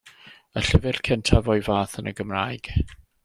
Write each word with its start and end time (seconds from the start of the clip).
Y 0.61 0.63
llyfr 0.67 0.97
cyntaf 1.09 1.51
o'i 1.55 1.63
fath 1.69 1.93
yn 2.03 2.11
y 2.13 2.17
Gymraeg. 2.21 2.71